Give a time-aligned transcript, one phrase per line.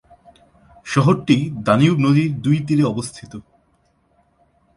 [0.85, 3.31] শহরটি দানিউব নদীর দুই তীরে অবস্থিত।